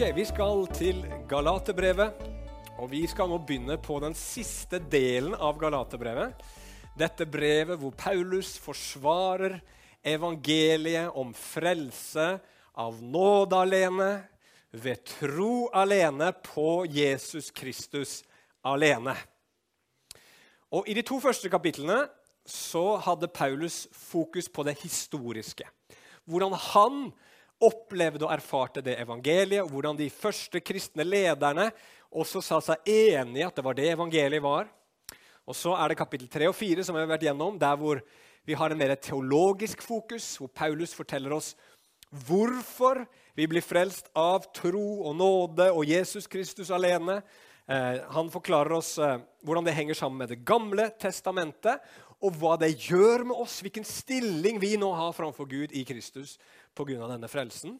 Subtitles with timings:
[0.00, 2.22] Vi skal til Galaterbrevet.
[2.80, 6.40] Og vi skal nå begynne på den siste delen av Galaterbrevet.
[6.96, 9.58] Dette brevet hvor Paulus forsvarer
[10.00, 12.30] evangeliet om frelse
[12.80, 14.10] av nåde alene,
[14.72, 18.22] ved tro alene på Jesus Kristus
[18.64, 19.18] alene.
[20.72, 22.06] Og I de to første kapitlene
[22.48, 25.68] så hadde Paulus fokus på det historiske.
[26.24, 27.10] Hvordan han
[27.60, 31.70] opplevde og erfarte det evangeliet, og hvordan de første kristne lederne
[32.10, 34.70] også sa seg enig i at det var det evangeliet var.
[35.46, 38.00] Og Så er det kapittel 3 og 4 som vi har vært gjennom, der hvor
[38.46, 41.54] vi har en mer teologisk fokus, hvor Paulus forteller oss
[42.26, 43.04] hvorfor
[43.38, 47.20] vi blir frelst av tro og nåde og Jesus Kristus alene.
[47.70, 51.78] Eh, han forklarer oss eh, hvordan det henger sammen med Det gamle testamentet,
[52.20, 56.36] og hva det gjør med oss, hvilken stilling vi nå har framfor Gud i Kristus
[56.76, 57.06] pga.
[57.08, 57.78] denne frelsen.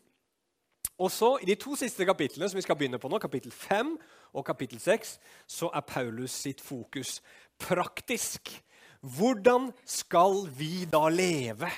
[1.01, 3.95] Og så I de to siste kapitlene som vi skal begynne på nå, kapittel 5
[4.37, 7.21] og kapittel 6, så er Paulus sitt fokus
[7.59, 8.53] praktisk.
[9.01, 11.71] Hvordan skal vi da leve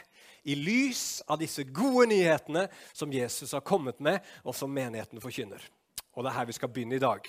[0.42, 5.62] i lys av disse gode nyhetene som Jesus har kommet med, og som menigheten forkynner?
[6.14, 7.22] Og Det er her vi skal begynne i dag.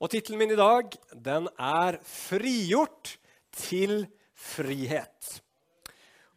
[0.00, 3.18] Og Tittelen min i dag den er 'Frigjort
[3.52, 5.40] til frihet'.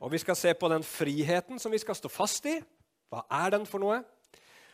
[0.01, 2.57] Og Vi skal se på den friheten som vi skal stå fast i.
[3.11, 4.01] Hva er den for noe?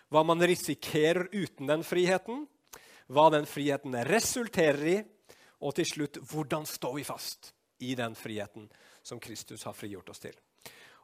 [0.10, 2.48] Hva man risikerer uten den friheten.
[3.12, 4.98] Hva den friheten resulterer i.
[5.60, 8.70] Og til slutt hvordan står vi fast i den friheten
[9.04, 10.36] som Kristus har frigjort oss til.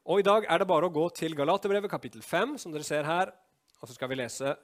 [0.06, 3.08] Og I dag er det bare å gå til Galaterbrevet kapittel 5, som dere ser
[3.08, 3.32] her.
[3.82, 4.56] Og så skal vi lese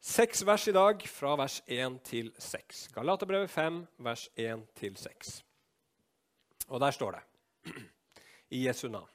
[0.00, 2.88] seks vers i dag, fra vers 1 til 6.
[2.94, 5.47] Galaterbrevet 5, vers 1 til 6.
[6.68, 7.72] Og der står det
[8.56, 9.08] i Jesu navn.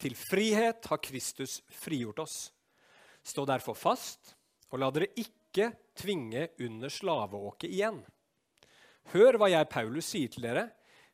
[0.00, 2.36] Til frihet har Kristus frigjort oss.
[3.22, 4.34] Stå derfor fast,
[4.72, 7.98] og la dere ikke tvinge under slaveåket igjen.
[9.12, 10.70] Hør hva jeg, Paulus, sier til dere.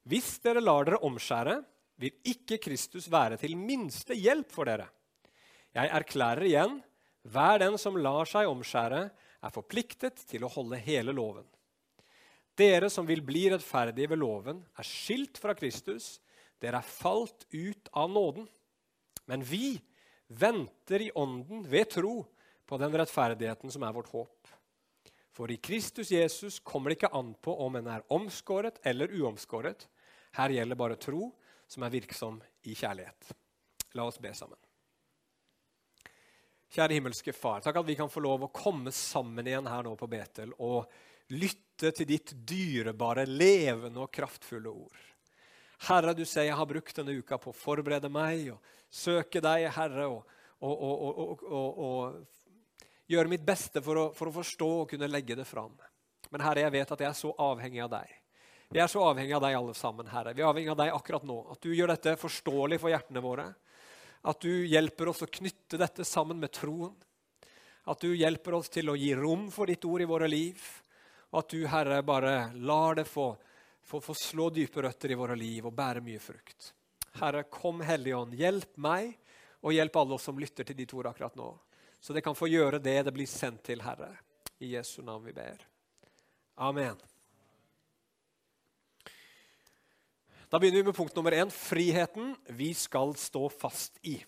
[0.06, 1.56] Hvis dere lar dere omskjære,
[1.98, 4.86] vil ikke Kristus være til minste hjelp for dere.
[5.74, 6.78] Jeg erklærer igjen,
[7.26, 9.02] hver den som lar seg omskjære,
[9.42, 11.46] er forpliktet til å holde hele loven.
[12.56, 16.16] Dere som vil bli rettferdige ved loven, er skilt fra Kristus
[16.62, 18.46] dere er falt ut av nåden.
[19.26, 19.76] Men vi
[20.26, 22.20] venter i ånden ved tro
[22.66, 24.52] på den rettferdigheten som er vårt håp.
[25.36, 29.84] For i Kristus Jesus kommer det ikke an på om en er omskåret eller uomskåret.
[30.38, 31.28] Her gjelder bare tro
[31.68, 33.34] som er virksom i kjærlighet.
[33.98, 34.58] La oss be sammen.
[36.72, 39.92] Kjære himmelske Far, takk at vi kan få lov å komme sammen igjen her nå
[39.96, 40.88] på Betel og
[41.34, 45.02] lytte til ditt dyrebare, levende og kraftfulle ord.
[45.88, 49.66] Herre, du sier jeg har brukt denne uka på å forberede meg og søke deg,
[49.76, 55.10] Herre, og, og, og, og gjøre mitt beste for å, for å, forstå og kunne
[55.10, 55.74] legge det fram.
[56.30, 58.14] Men Herre, jeg vet at jeg er så avhengig av deg.
[58.72, 60.32] Vi er så avhengig av deg alle sammen, Herre.
[60.34, 61.36] Vi er avhengig av deg akkurat nå.
[61.52, 63.50] At du gjør dette forståelig for hjertene våre.
[64.26, 66.96] At du hjelper oss å knytte dette sammen med troen.
[67.86, 70.58] At du hjelper oss til å gi rom for ditt ord i våre liv.
[71.32, 73.32] Og at du, Herre, bare lar det få
[73.86, 76.72] få, få slå dype røtter i våre liv og bære mye frukt.
[77.20, 79.14] Herre, kom Hellige Ånd, hjelp meg
[79.62, 81.52] og hjelp alle oss som lytter til ditt ord akkurat nå.
[82.00, 84.10] Så det kan få gjøre det det blir sendt til, Herre.
[84.58, 85.62] I Jesu navn vi ber.
[86.66, 86.98] Amen.
[90.50, 94.18] Da begynner vi med punkt nummer én friheten vi skal stå fast i.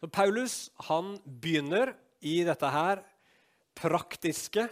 [0.00, 0.56] Så Paulus
[0.88, 3.04] han begynner i dette her
[3.78, 4.66] praktiske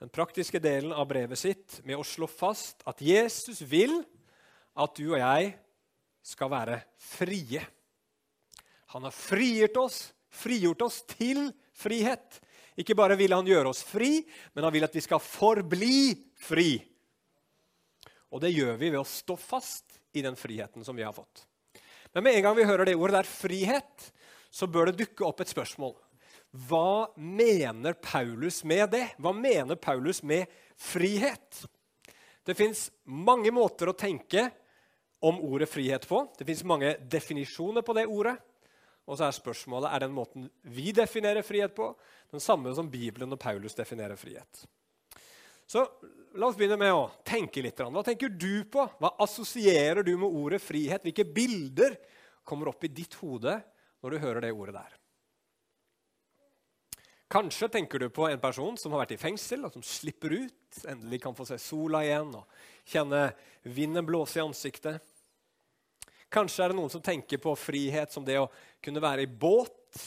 [0.00, 4.02] den praktiske delen av brevet sitt med å slå fast at Jesus vil
[4.76, 5.54] at du og jeg
[6.26, 7.62] skal være frie.
[8.92, 12.40] Han har frigjort oss, frigjort oss til frihet.
[12.76, 14.20] Ikke bare vil han gjøre oss fri,
[14.52, 16.12] men han vil at vi skal forbli
[16.44, 16.76] fri.
[18.34, 21.46] Og det gjør vi ved å stå fast i den friheten som vi har fått.
[22.12, 24.10] Men med en gang vi hører det ordet der, frihet,
[24.52, 25.94] så bør det dukke opp et spørsmål.
[26.52, 29.06] Hva mener Paulus med det?
[29.18, 30.46] Hva mener Paulus med
[30.76, 31.64] frihet?
[32.46, 34.48] Det fins mange måter å tenke
[35.26, 36.22] om ordet frihet på.
[36.38, 38.36] Det fins mange definisjoner på det ordet.
[39.06, 41.92] Og så er spørsmålet er den måten vi definerer frihet på,
[42.32, 44.64] den samme som Bibelen og Paulus definerer frihet.
[45.66, 45.84] Så
[46.36, 47.78] La oss begynne med å tenke litt.
[47.80, 48.82] Hva tenker du på?
[49.00, 51.04] Hva assosierer du med ordet frihet?
[51.06, 51.96] Hvilke bilder
[52.44, 53.54] kommer opp i ditt hode
[54.04, 54.98] når du hører det ordet der?
[57.26, 60.80] Kanskje tenker du på en person som har vært i fengsel, og som slipper ut,
[60.86, 62.46] endelig kan få se sola igjen og
[62.86, 63.22] kjenne
[63.66, 65.02] vinden blåse i ansiktet.
[66.30, 68.50] Kanskje er det noen som tenker på frihet som det å
[68.82, 69.98] kunne være i båt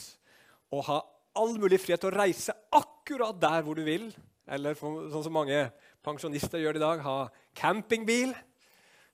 [0.72, 1.00] og ha
[1.40, 4.10] all mulig frihet til å reise akkurat der hvor du vil.
[4.50, 5.68] Eller sånn som mange
[6.06, 7.18] pensjonister gjør i dag, ha
[7.58, 8.32] campingbil.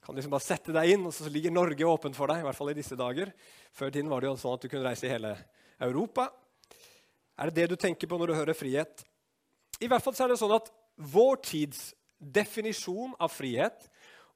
[0.05, 2.43] Kan liksom bare sette deg inn, og så ligger Norge åpent for deg.
[2.43, 3.33] i hvert fall i disse dager.
[3.73, 5.33] Før i tiden var det jo sånn at du kunne reise i hele
[5.81, 6.29] Europa.
[7.35, 9.03] Er det det du tenker på når du hører frihet?
[9.83, 13.89] I hvert fall er det sånn at Vår tids definisjon av frihet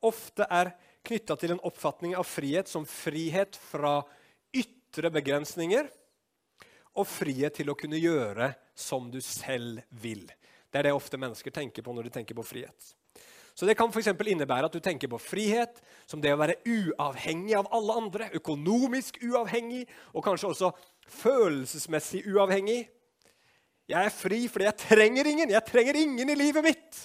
[0.03, 0.73] ofte er
[1.07, 4.01] knytta til en oppfatning av frihet som frihet fra
[4.51, 5.87] ytre begrensninger
[6.99, 10.25] og frihet til å kunne gjøre som du selv vil.
[10.67, 12.91] Det er det ofte mennesker tenker på når de tenker på frihet.
[13.59, 17.57] Så Det kan for innebære at du tenker på frihet som det å være uavhengig
[17.59, 18.29] av alle andre.
[18.31, 19.81] Økonomisk uavhengig
[20.13, 20.69] og kanskje også
[21.19, 22.87] følelsesmessig uavhengig.
[23.89, 25.51] Jeg er fri fordi jeg trenger ingen.
[25.51, 26.99] Jeg trenger ingen i livet mitt.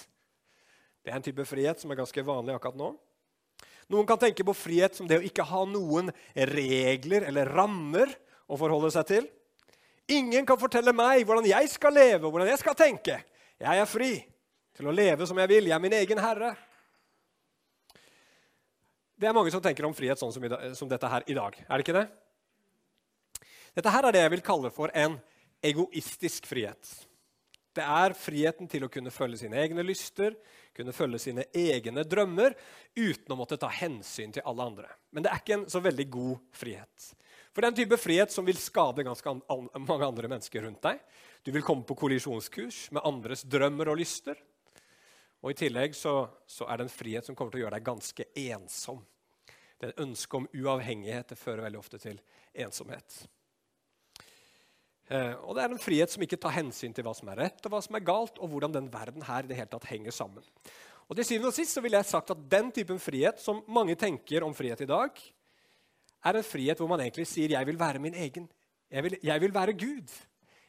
[1.03, 2.93] Det er en type frihet som er ganske vanlig akkurat nå.
[3.91, 6.07] Noen kan tenke på frihet som det å ikke ha noen
[6.53, 8.13] regler eller rammer
[8.47, 9.27] å forholde seg til.
[10.07, 13.19] Ingen kan fortelle meg hvordan jeg skal leve og hvordan jeg skal tenke.
[13.59, 14.13] Jeg er fri
[14.75, 15.69] til å leve som jeg vil.
[15.69, 16.53] Jeg er min egen herre.
[19.15, 20.45] Det er mange som tenker om frihet sånn som,
[20.75, 21.55] som dette her i dag.
[21.63, 22.07] Er det ikke det?
[23.75, 25.17] Dette her er det jeg vil kalle for en
[25.65, 26.91] egoistisk frihet.
[27.75, 30.35] Det er friheten til å kunne følge sine egne lyster,
[30.75, 32.55] kunne følge sine egne drømmer
[32.95, 34.87] uten å måtte ta hensyn til alle andre.
[35.11, 37.07] Men det er ikke en så veldig god frihet.
[37.51, 40.83] For det er en type frihet som vil skade ganske an mange andre mennesker rundt
[40.83, 40.99] deg.
[41.43, 44.39] Du vil komme på kollisjonskurs med andres drømmer og lyster.
[45.45, 47.85] Og I tillegg så, så er det en frihet som kommer til å gjøre deg
[47.85, 49.03] ganske ensom.
[49.77, 52.17] Det er ønsket om uavhengighet det fører veldig ofte til
[52.65, 53.19] ensomhet.
[55.05, 57.61] Eh, og det er en frihet som ikke tar hensyn til hva som er rett
[57.61, 60.17] og hva som er galt, og hvordan den verden her i det hele tatt henger
[60.17, 60.49] sammen.
[61.05, 63.93] Og til syvende og sist så vil jeg sagt at Den typen frihet som mange
[64.01, 65.21] tenker om frihet i dag,
[66.25, 68.49] er en frihet hvor man egentlig sier 'jeg vil være min egen'.
[68.89, 70.09] Jeg vil, jeg vil være Gud.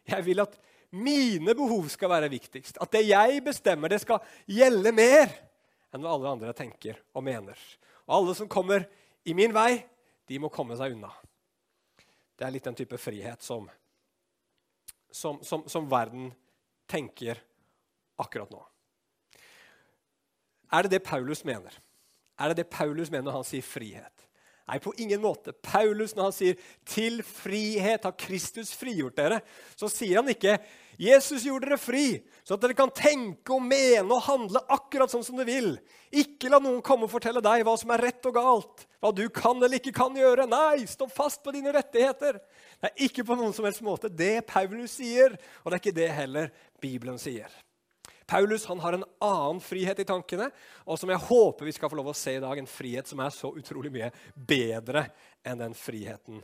[0.07, 2.79] Jeg vil at mine behov skal være viktigst.
[2.83, 5.33] At det jeg bestemmer, det skal gjelde mer
[5.95, 7.59] enn hva alle andre tenker og mener.
[8.07, 8.87] Og alle som kommer
[9.27, 9.81] i min vei,
[10.27, 11.11] de må komme seg unna.
[12.37, 13.69] Det er litt den type frihet som
[15.17, 16.29] som, som, som verden
[16.91, 17.39] tenker
[18.21, 18.61] akkurat nå.
[20.77, 21.73] Er det det Paulus mener?
[22.37, 24.26] Er det det Paulus mener når han sier frihet?
[24.67, 25.53] Nei, på ingen måte.
[25.53, 29.41] Paulus, når han sier 'til frihet har Kristus frigjort dere',
[29.77, 30.59] så sier han ikke
[30.99, 35.23] 'Jesus gjorde dere fri', så at dere kan tenke og mene og handle akkurat sånn
[35.23, 35.79] som dere vil'.
[36.11, 39.29] Ikke la noen komme og fortelle deg hva som er rett og galt, hva du
[39.29, 40.49] kan eller ikke kan gjøre.
[40.51, 42.41] Nei, stå fast på dine rettigheter.
[42.81, 46.01] Det er ikke på noen som helst måte det Paulus sier, og det er ikke
[46.01, 47.66] det heller Bibelen sier.
[48.27, 50.49] Paulus han har en annen frihet i tankene,
[50.85, 52.59] og som jeg håper vi skal få lov å se i dag.
[52.59, 55.07] En frihet som er så utrolig mye bedre
[55.47, 56.43] enn den friheten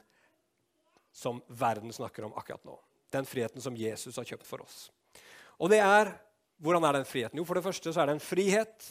[1.12, 2.78] som verden snakker om akkurat nå.
[3.12, 4.86] Den friheten som Jesus har kjøpt for oss.
[5.60, 6.14] Og det er,
[6.62, 7.40] Hvordan er den friheten?
[7.40, 8.84] Jo, For det første så er det en frihet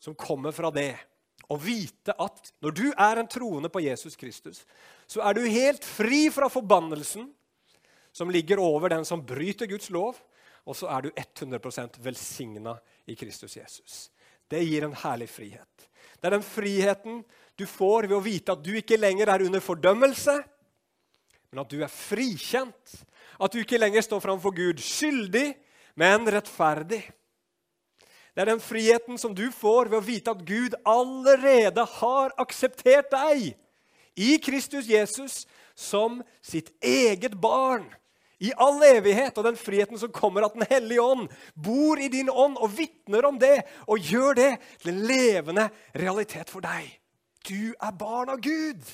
[0.00, 0.94] som kommer fra det
[1.52, 4.62] å vite at når du er en troende på Jesus Kristus,
[5.04, 7.26] så er du helt fri fra forbannelsen
[8.12, 10.16] som ligger over den som bryter Guds lov,
[10.68, 12.74] og så er du 100% velsigna
[13.08, 14.08] i Kristus Jesus.
[14.48, 15.88] Det gir en herlig frihet.
[16.20, 17.22] Det er den friheten
[17.56, 20.34] du får ved å vite at du ikke lenger er under fordømmelse,
[21.48, 22.98] men at du er frikjent.
[23.40, 25.54] At du ikke lenger står framfor Gud skyldig,
[25.96, 27.00] men rettferdig.
[28.34, 33.08] Det er den friheten som du får ved å vite at Gud allerede har akseptert
[33.14, 33.54] deg
[34.18, 35.40] i Kristus Jesus
[35.78, 37.88] som sitt eget barn
[38.38, 42.30] i all evighet, og den friheten som kommer av Den hellige ånd bor i din
[42.30, 45.66] ånd og vitner om det og gjør det til en levende
[45.98, 46.86] realitet for deg.
[47.48, 48.84] Du er barn av Gud.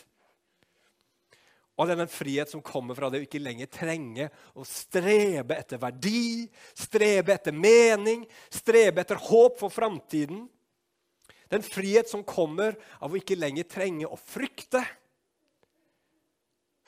[1.74, 5.56] Og det er den frihet som kommer fra det å ikke lenger trenge å strebe
[5.58, 6.46] etter verdi,
[6.78, 8.22] strebe etter mening,
[8.52, 10.44] strebe etter håp for framtiden.
[11.50, 14.84] Den frihet som kommer av å ikke lenger trenge å frykte.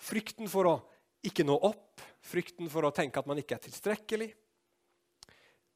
[0.07, 0.77] Frykten for å
[1.27, 4.29] ikke nå opp, frykten for å tenke at man ikke er tilstrekkelig.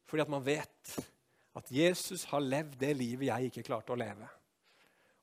[0.09, 0.95] Fordi at man vet
[1.57, 4.27] at Jesus har levd det livet jeg ikke klarte å leve.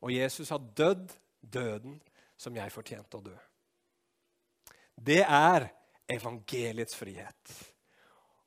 [0.04, 1.99] Og Jesus har dødd døden
[2.38, 3.35] som jeg fortjente å dø.
[4.99, 5.68] Det er
[6.11, 7.54] evangeliets frihet.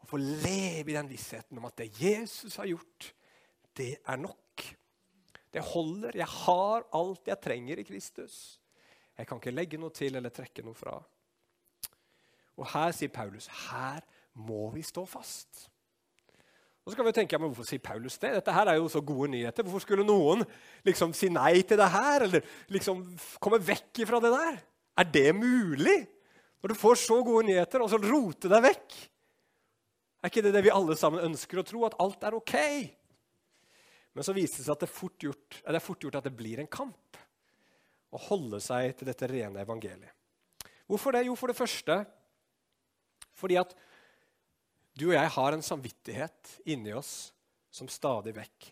[0.01, 3.11] Å få leve i den vissheten om at det Jesus har gjort,
[3.77, 4.65] det er nok.
[5.51, 6.17] Det holder.
[6.19, 8.35] Jeg har alt jeg trenger i Kristus.
[9.17, 10.95] Jeg kan ikke legge noe til eller trekke noe fra.
[12.59, 14.01] Og her sier Paulus her
[14.37, 15.67] må vi stå fast.
[16.81, 18.33] Og så kan vi tenke, men Hvorfor sier Paulus det?
[18.39, 19.63] Dette her er jo så gode nyheter.
[19.63, 20.41] Hvorfor skulle noen
[20.87, 22.25] liksom si nei til det her?
[22.25, 23.03] Eller liksom
[23.43, 24.57] komme vekk fra det der?
[25.01, 25.99] Er det mulig?
[26.61, 28.97] Når du får så gode nyheter, og så rote deg vekk.
[30.21, 31.85] Er ikke det det vi alle sammen ønsker å tro?
[31.87, 32.55] At alt er ok?
[34.13, 36.27] Men så viser det seg at det er fort gjort, det er fort gjort at
[36.27, 37.21] det blir en kamp
[38.11, 40.11] å holde seg til dette rene evangeliet.
[40.89, 41.23] Hvorfor det?
[41.29, 42.01] Jo, for det første
[43.41, 43.73] fordi at
[44.97, 47.31] du og jeg har en samvittighet inni oss
[47.73, 48.71] som stadig vekk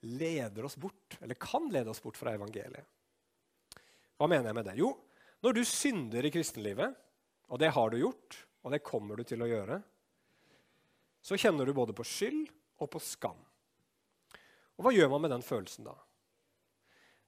[0.00, 2.86] leder oss bort, eller kan lede oss bort fra evangeliet.
[4.18, 4.76] Hva mener jeg med det?
[4.78, 4.92] Jo,
[5.42, 6.94] når du synder i kristenlivet,
[7.48, 9.78] og det har du gjort, og det kommer du til å gjøre,
[11.22, 12.46] så kjenner du både på skyld
[12.82, 13.38] og på skam.
[14.78, 15.94] Og hva gjør man med den følelsen da?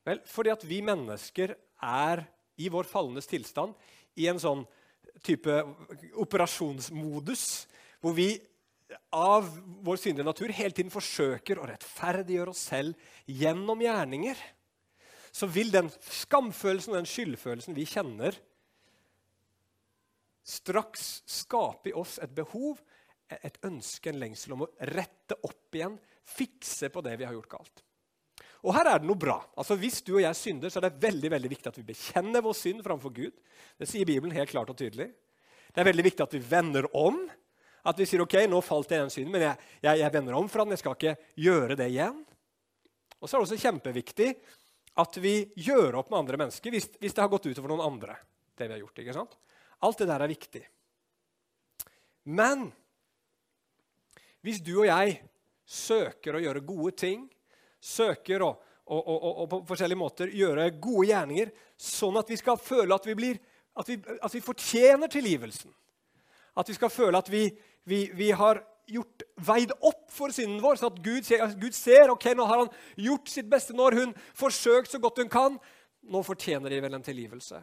[0.07, 2.23] Vel, fordi at vi mennesker er
[2.61, 3.75] i vår fallendes tilstand
[4.21, 4.62] i en sånn
[5.25, 5.61] type
[6.21, 7.45] operasjonsmodus
[8.00, 8.33] hvor vi
[9.14, 9.47] av
[9.85, 14.38] vår syndige natur hele tiden forsøker å rettferdiggjøre oss selv gjennom gjerninger,
[15.31, 18.35] så vil den skamfølelsen og den skyldfølelsen vi kjenner,
[20.43, 22.81] straks skape i oss et behov,
[23.31, 25.95] et ønske, en lengsel om å rette opp igjen,
[26.26, 27.85] fikse på det vi har gjort galt.
[28.61, 29.38] Og her er det noe bra.
[29.57, 32.45] Altså Hvis du og jeg synder, så er det veldig veldig viktig at vi bekjenner
[32.45, 33.37] vår synd framfor Gud.
[33.81, 35.09] Det sier Bibelen helt klart og tydelig.
[35.71, 37.23] Det er veldig viktig at vi vender om.
[37.88, 40.37] At vi sier ok, nå falt jeg i den synden, men jeg, jeg, jeg, vender
[40.37, 40.75] om fra den.
[40.76, 42.19] Jeg skal ikke gjøre det igjen.
[43.21, 44.29] Og så er det også kjempeviktig
[45.00, 48.19] at vi gjør opp med andre mennesker hvis, hvis det har gått utover noen andre.
[48.59, 49.37] det vi har gjort, ikke sant?
[49.81, 50.62] Alt det der er viktig.
[52.29, 52.69] Men
[54.45, 55.21] hvis du og jeg
[55.64, 57.25] søker å gjøre gode ting,
[57.81, 58.51] søker å,
[58.85, 63.07] å, å, å på forskjellige måter gjøre gode gjerninger, sånn at vi skal føle at
[63.09, 63.41] vi, blir,
[63.79, 65.73] at vi, at vi fortjener tilgivelsen.
[66.59, 67.47] At vi skal føle at vi,
[67.89, 72.33] vi, har gjort, veid opp for synden vår, sånn at Gud ser, Gud ser ok,
[72.37, 73.77] nå har han gjort sitt beste.
[73.77, 75.61] Nå har hun forsøkt så godt hun kan.
[76.11, 77.61] Nå fortjener de vel en tilgivelse.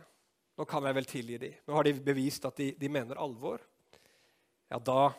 [0.58, 1.58] Nå kan jeg vel tilgi dem.
[1.68, 3.62] Nå har de bevist at de, de mener alvor.
[4.72, 5.12] Ja, da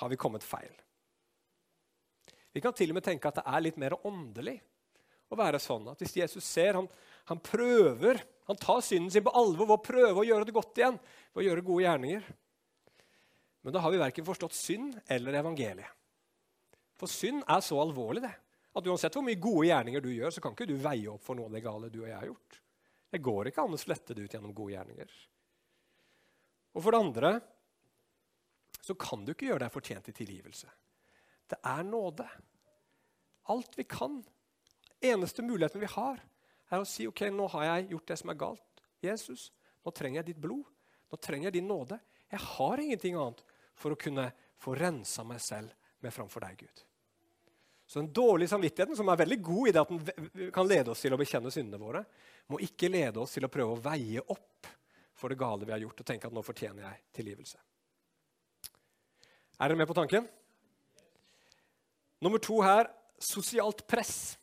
[0.00, 0.72] har vi kommet feil.
[2.56, 4.56] Vi kan til og med tenke at det er litt mer åndelig
[5.28, 5.90] å være sånn.
[5.92, 6.86] At hvis Jesus ser han,
[7.28, 10.80] han prøver, han tar synden sin på alvor ved å prøve å gjøre det godt
[10.80, 10.96] igjen,
[11.34, 12.30] ved å gjøre gode gjerninger.
[13.66, 15.90] Men da har vi verken forstått synd eller evangeliet.
[16.96, 18.32] For synd er så alvorlig det,
[18.76, 21.36] at uansett hvor mye gode gjerninger du gjør, så kan ikke du veie opp for
[21.36, 22.58] noe av det gale du og jeg har gjort.
[23.12, 25.12] Det går ikke an å slette det ut gjennom gode gjerninger.
[26.72, 27.36] Og for det andre
[28.80, 30.72] så kan du ikke gjøre deg fortjent til tilgivelse.
[31.50, 32.26] Det er nåde.
[33.52, 34.18] Alt vi kan.
[35.00, 36.18] Eneste muligheten vi har,
[36.70, 38.82] er å si ok, nå har jeg gjort det som er galt.
[39.04, 39.50] Jesus,
[39.84, 40.64] nå trenger jeg ditt blod.
[41.12, 41.98] Nå trenger jeg din nåde.
[42.32, 43.44] Jeg har ingenting annet
[43.78, 46.82] for å kunne få rensa meg selv med framfor deg, Gud.
[47.86, 51.04] Så den dårlige samvittigheten, som er veldig god i det at den kan lede oss
[51.04, 52.02] til å bekjenne syndene våre,
[52.50, 54.66] må ikke lede oss til å prøve å veie opp
[55.16, 57.60] for det gale vi har gjort, og tenke at nå fortjener jeg tilgivelse.
[59.56, 60.26] Er dere med på tanken?
[62.24, 62.90] Nummer to her
[63.22, 64.36] sosialt press.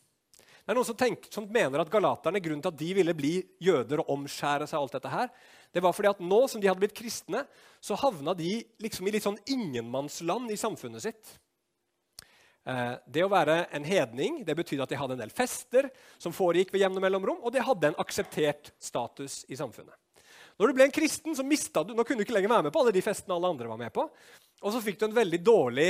[0.64, 3.34] Det er Noen som, tenker, som mener at galaterne grunnen til at de ville bli
[3.64, 5.32] jøder og omskjære seg, alt dette her,
[5.76, 7.42] det var fordi at nå som de hadde blitt kristne,
[7.84, 11.34] så havna de liksom i litt sånn ingenmannsland i samfunnet sitt.
[12.64, 15.90] Eh, det å være en hedning det betydde at de hadde en del fester
[16.22, 19.98] som foregikk ved jevne mellomrom, og de hadde en akseptert status i samfunnet.
[20.56, 22.74] Når du ble en kristen, så mista du Nå kunne du ikke lenger være med
[22.76, 24.06] på alle de festene alle andre var med på.
[24.64, 25.90] Og så fikk du en veldig dårlig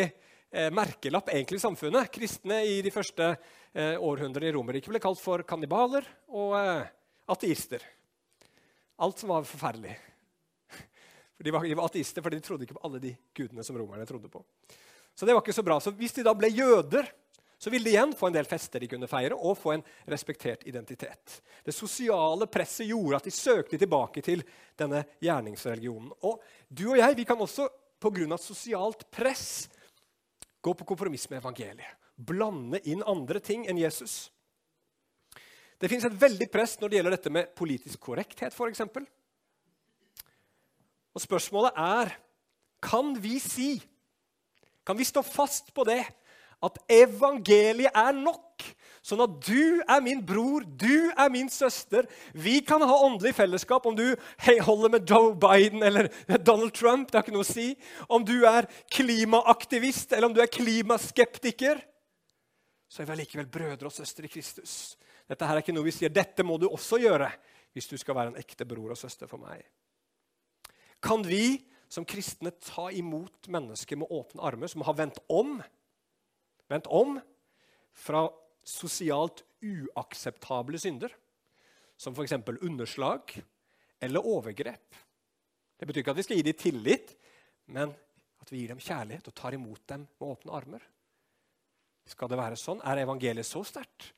[0.53, 2.12] merkelapp egentlig i samfunnet.
[2.13, 3.31] Kristne i de første
[3.74, 6.91] eh, århundrene i Romerriket ble kalt for kannibaler og eh,
[7.33, 7.81] ateister.
[9.01, 9.95] Alt som var forferdelig.
[11.33, 13.77] For de, var, de var ateister fordi de trodde ikke på alle de gudene som
[13.79, 14.43] romerne trodde på.
[15.17, 15.79] Så det var ikke så bra.
[15.81, 17.10] Så hvis de da ble jøder,
[17.57, 20.65] så ville de igjen få en del fester de kunne feire, og få en respektert
[20.67, 21.38] identitet.
[21.63, 24.43] Det sosiale presset gjorde at de søkte tilbake til
[24.79, 26.10] denne gjerningsreligionen.
[26.27, 27.69] Og du og jeg vi kan også
[28.03, 28.38] pga.
[28.38, 29.69] sosialt press
[30.63, 32.00] gå på kompromiss med evangeliet.
[32.15, 34.32] Blande inn andre ting enn Jesus.
[35.82, 38.86] Det fins et veldig press når det gjelder dette med politisk korrekthet, f.eks.
[41.13, 42.13] Og spørsmålet er
[42.84, 43.75] kan vi si,
[44.88, 46.01] kan vi stå fast på det,
[46.63, 48.63] at evangeliet er nok?
[49.03, 52.05] Sånn at du er min bror, du er min søster.
[52.31, 54.05] Vi kan ha åndelig fellesskap om du
[54.63, 56.07] holder med Joe Biden eller
[56.48, 57.10] Donald Trump.
[57.12, 57.74] det har ikke noe å si.
[58.07, 61.81] Om du er klimaaktivist eller om du er klimaskeptiker,
[62.88, 64.95] så er vi allikevel brødre og søstre i Kristus.
[65.27, 67.27] Dette her er ikke noe vi sier dette må du også gjøre
[67.75, 69.65] hvis du skal være en ekte bror og søster for meg.
[71.03, 71.57] Kan vi
[71.91, 75.57] som kristne ta imot mennesker med åpne armer som har vendt om?
[76.72, 77.17] Vendt om
[77.93, 78.29] fra
[78.63, 81.13] sosialt uakseptable synder,
[81.98, 82.34] som f.eks.
[82.62, 83.36] underslag
[84.00, 84.96] eller overgrep,
[85.77, 87.10] Det betyr ikke at vi skal gi dem tillit,
[87.75, 87.89] men
[88.39, 90.84] at vi gir dem kjærlighet og tar imot dem med åpne armer.
[92.08, 92.79] Skal det være sånn?
[92.88, 94.13] Er evangeliet så sterkt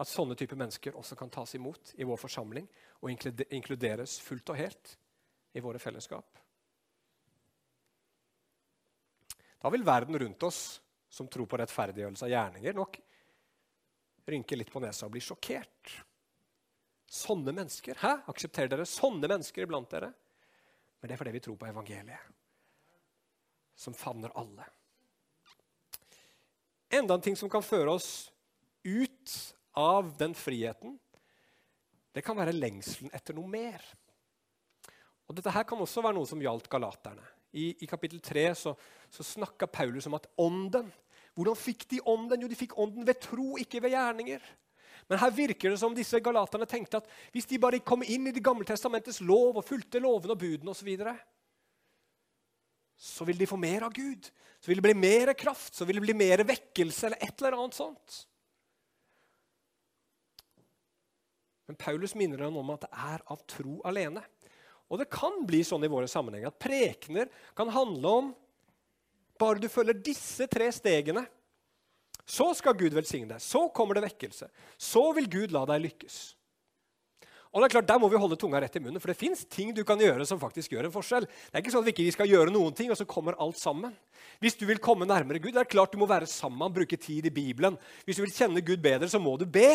[0.00, 2.68] at sånne typer mennesker også kan tas imot i vår forsamling
[3.00, 4.94] og inkluderes fullt og helt
[5.54, 6.38] i våre fellesskap?
[9.60, 10.80] Da vil verden rundt oss,
[11.10, 13.00] som tror på rettferdiggjørelse av gjerninger, nok
[14.32, 15.94] rynke litt på nesa og blir sjokkert.
[17.10, 17.98] Sånne mennesker?
[17.98, 18.12] Hæ?
[18.30, 20.12] Aksepterer dere sånne mennesker iblant dere?
[21.00, 22.36] Men det er fordi vi tror på evangeliet,
[23.74, 24.66] som favner alle.
[26.92, 28.10] Enda en ting som kan føre oss
[28.84, 29.34] ut
[29.78, 30.98] av den friheten,
[32.12, 33.84] det kan være lengselen etter noe mer.
[35.30, 37.22] Og Dette her kan også være noe som gjaldt galaterne.
[37.54, 38.74] I, i kapittel 3 så,
[39.10, 40.90] så snakka Paulus om at ånden
[41.40, 42.42] Hvordan fikk de ånden?
[42.44, 44.42] Jo, de fikk ånden ved tro, ikke ved gjerninger.
[45.08, 48.34] Men her virker det som disse galaterne tenkte at hvis de bare kom inn i
[48.36, 51.14] Det gamle testamentets lov og fulgte lovene og budene osv., så, videre,
[53.00, 54.28] så ville de få mer av Gud.
[54.60, 57.56] Så ville det bli mer kraft, så ville det bli mer vekkelse eller et eller
[57.56, 58.18] annet sånt.
[61.70, 64.22] Men Paulus minner ham om at det er av tro alene.
[64.90, 68.30] Og det kan bli sånn i våre sammenhenger at prekener kan handle om
[69.40, 71.24] bare du følger disse tre stegene,
[72.30, 73.42] så skal Gud velsigne deg.
[73.42, 74.50] Så kommer det vekkelse.
[74.78, 76.20] Så vil Gud la deg lykkes.
[77.50, 79.42] Og det er klart, Der må vi holde tunga rett i munnen, for det fins
[79.50, 81.26] ting du kan gjøre som faktisk gjør en forskjell.
[81.26, 83.58] Det er ikke sånn at vi ikke skal gjøre noen ting, og så kommer alt
[83.58, 83.96] sammen.
[84.38, 87.26] Hvis du vil komme nærmere Gud, det er klart du må være sammen, bruke tid
[87.26, 87.78] i Bibelen.
[88.06, 89.66] Hvis du vil kjenne Gud bedre, så må du be.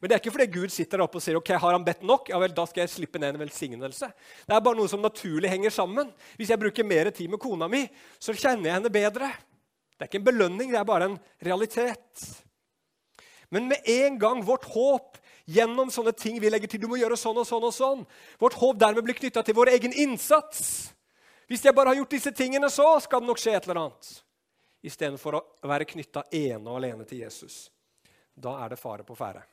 [0.00, 2.02] Men det er ikke fordi Gud sitter der oppe og sier ok, har han bedt
[2.02, 2.28] nok.
[2.32, 4.08] ja vel, da skal jeg slippe ned en velsignelse.
[4.46, 6.10] Det er bare noe som naturlig henger sammen.
[6.36, 7.84] Hvis jeg bruker mer tid med kona mi,
[8.18, 9.30] så kjenner jeg henne bedre.
[9.94, 12.24] Det er ikke en belønning, det er bare en realitet.
[13.54, 16.82] Men med en gang vårt håp gjennom sånne ting vi legger til.
[16.82, 18.02] Du må gjøre sånn og sånn og sånn.
[18.42, 20.90] Vårt håp dermed blir knytta til vår egen innsats.
[21.46, 24.10] Hvis jeg bare har gjort disse tingene, så skal det nok skje et eller annet.
[24.82, 27.68] Istedenfor å være knytta ene og alene til Jesus.
[28.34, 29.44] Da er det fare på ferde.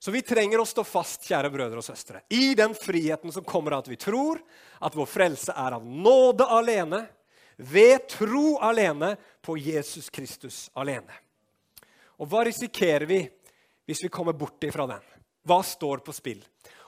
[0.00, 3.76] Så vi trenger å stå fast kjære brødre og søstre, i den friheten som kommer
[3.76, 4.40] av at vi tror
[4.80, 7.04] at vår frelse er av nåde alene,
[7.60, 11.12] ved tro alene, på Jesus Kristus alene.
[12.20, 13.20] Og hva risikerer vi
[13.88, 15.04] hvis vi kommer bort ifra den?
[15.44, 16.40] Hva står på spill?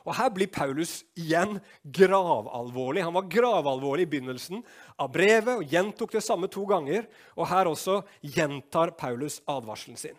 [0.03, 3.05] Og Her blir Paulus igjen gravalvorlig.
[3.05, 4.65] Han var gravalvorlig i begynnelsen
[5.01, 7.07] av brevet og gjentok det samme to ganger.
[7.37, 10.19] Og her også gjentar Paulus advarselen sin.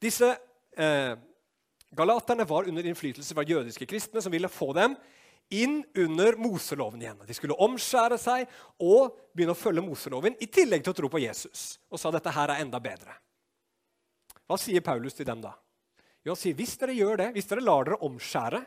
[0.00, 0.30] Disse
[0.78, 1.18] eh,
[1.96, 4.94] galaterne var under innflytelse fra jødiske kristne som ville få dem
[5.50, 7.18] inn under Moseloven igjen.
[7.26, 11.22] De skulle omskjære seg og begynne å følge Moseloven i tillegg til å tro på
[11.22, 11.80] Jesus.
[11.90, 13.16] Og sa dette her er enda bedre.
[14.46, 15.56] Hva sier Paulus til dem da?
[16.22, 18.60] Jo, han sier hvis dere gjør det, hvis dere lar dere omskjære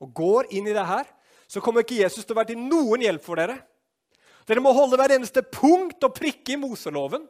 [0.00, 1.08] og går inn i det her,
[1.50, 3.58] så kommer ikke Jesus til å være til noen hjelp for dere.
[4.48, 7.26] Dere må holde hver eneste punkt og prikke i Moseloven.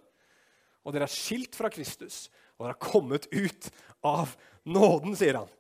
[0.85, 3.69] Og dere er skilt fra Kristus, og dere har kommet ut
[4.07, 4.33] av
[4.69, 5.53] nåden, sier han.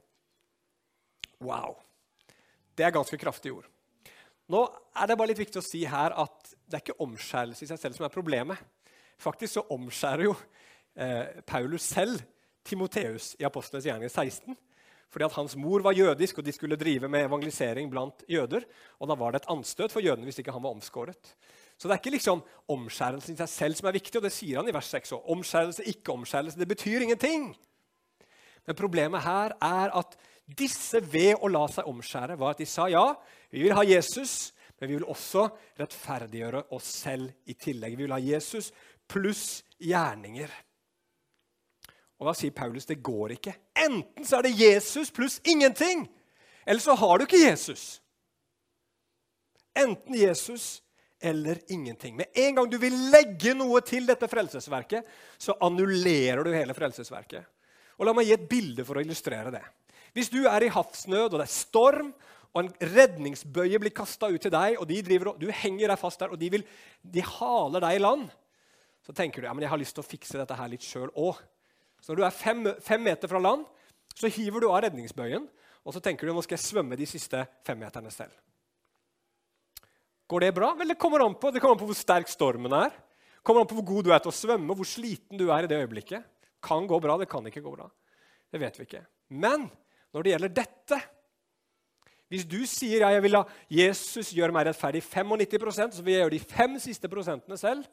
[1.41, 1.77] Wow.
[2.77, 3.69] Det er ganske kraftige ord.
[4.51, 4.65] Nå
[4.99, 7.79] er det bare litt viktig å si her at det er ikke omskjærelse i seg
[7.81, 8.59] selv som er problemet.
[9.21, 10.35] Faktisk så omskjærer jo
[10.97, 12.23] eh, Paulus selv
[12.67, 14.57] Timoteus i Apostlenes gjerninger 16.
[15.11, 18.67] Fordi at Hans mor var jødisk, og de skulle drive med evangelisering blant jøder.
[19.01, 21.35] Og Da var det et anstøt for jødene hvis ikke han var omskåret.
[21.77, 24.61] Så det er ikke liksom omskjærelsen i seg selv som er viktig, og det sier
[24.61, 25.27] han i vers 6 òg.
[25.35, 27.51] Omskjærelse, ikke omskjærelse, det betyr ingenting.
[28.67, 30.17] Men problemet her er at
[30.59, 33.05] disse ved å la seg omskjære var at de sa ja,
[33.51, 35.47] vi vil ha Jesus, men vi vil også
[35.79, 37.97] rettferdiggjøre oss selv i tillegg.
[37.97, 38.71] Vi vil ha Jesus
[39.11, 40.51] pluss gjerninger.
[42.21, 43.55] Og da sier Paulus det går ikke.
[43.81, 46.05] Enten så er det Jesus pluss ingenting,
[46.67, 47.99] eller så har du ikke Jesus.
[49.77, 50.83] Enten Jesus
[51.21, 52.17] eller ingenting.
[52.17, 55.07] Med en gang du vil legge noe til dette frelsesverket,
[55.39, 57.45] så annullerer du hele frelsesverket.
[58.01, 59.63] Og La meg gi et bilde for å illustrere det.
[60.17, 62.15] Hvis du er i havsnød, og det er storm,
[62.51, 66.33] og en redningsbøye blir kasta ut til deg, og driver, du henger deg fast der,
[66.35, 66.65] og de, vil,
[67.05, 68.25] de haler deg i land,
[69.07, 71.13] så tenker du ja, men jeg har lyst til å fikse dette her litt sjøl
[71.15, 71.39] òg.
[72.01, 73.69] Så når du er fem, fem, meter fra land,
[74.17, 75.47] så hiver du av redningsbøyen,
[75.85, 78.35] og så tenker du nå skal jeg svømme de siste femmeterne selv.
[80.31, 80.73] Går det bra?
[80.79, 82.93] Vel, det kommer an på, det kommer an på hvor sterk stormen er.
[82.93, 85.67] Det kommer an på hvor god du er til å svømme, hvor sliten du er
[85.67, 86.27] i det øyeblikket.
[86.65, 87.89] Kan gå bra, det kan ikke gå bra.
[88.51, 89.05] Det vet vi ikke.
[89.29, 89.69] Men
[90.11, 91.01] når det gjelder dette
[92.31, 96.23] Hvis du sier ja, jeg vil la Jesus gjøre meg rettferdig 95% så vil jeg
[96.23, 97.89] gjøre de fem siste prosentene selv,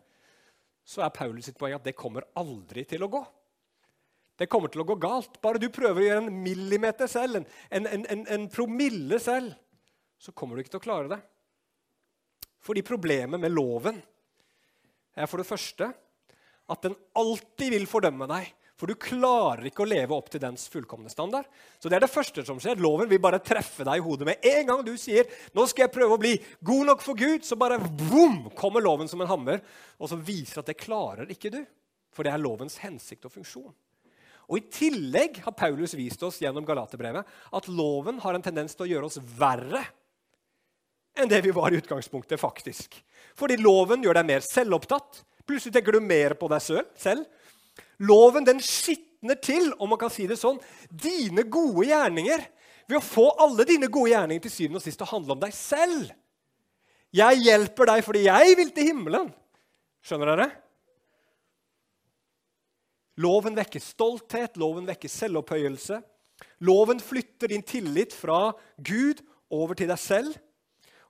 [0.86, 3.23] så er Paulus sitt poeng at det kommer aldri til å gå.
[4.38, 5.39] Det kommer til å gå galt.
[5.41, 9.56] Bare du prøver å gjøre en millimeter selv, en, en, en, en promille selv,
[10.21, 11.19] så kommer du ikke til å klare det.
[12.62, 13.97] Fordi problemet med loven
[15.17, 15.89] er for det første
[16.67, 18.49] at den alltid vil fordømme deg.
[18.78, 21.48] For du klarer ikke å leve opp til dens fullkomne standard.
[21.82, 22.78] Så det er det første som skjer.
[22.82, 25.26] Loven vil bare treffe deg i hodet med en gang du sier
[25.58, 27.42] nå skal jeg prøve å bli god nok for Gud.
[27.48, 29.63] Så bare boom, kommer loven som en hammer
[29.98, 31.63] og så viser at det klarer ikke du.
[32.13, 33.74] For det er lovens hensikt og funksjon.
[34.48, 37.26] Og I tillegg har Paulus vist oss gjennom Galaterbrevet
[37.58, 39.82] at loven har en tendens til å gjøre oss verre
[41.18, 42.40] enn det vi var i utgangspunktet.
[42.40, 42.94] faktisk.
[43.36, 45.24] Fordi loven gjør deg mer selvopptatt.
[45.48, 47.26] Plutselig tenker du mer på deg selv.
[48.03, 52.43] Loven den skitner til, om man kan si det sånn, dine gode gjerninger
[52.88, 55.55] ved å få alle dine gode gjerninger til syvende og sist å handle om deg
[55.55, 56.12] selv.
[57.15, 59.29] Jeg hjelper deg fordi jeg vil til himmelen.
[60.05, 60.47] Skjønner dere?
[63.17, 65.97] Loven vekker stolthet, loven vekker selvopphøyelse.
[66.67, 70.38] Loven flytter din tillit fra Gud over til deg selv.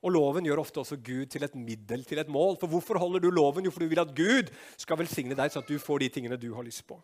[0.05, 2.57] Og loven gjør ofte også Gud til et middel til et mål.
[2.61, 3.65] For hvorfor holder du loven?
[3.65, 6.39] Jo, for du vil at Gud skal velsigne deg, sånn at du får de tingene
[6.41, 6.99] du har lyst på.